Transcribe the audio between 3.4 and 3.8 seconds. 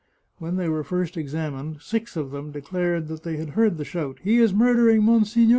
heard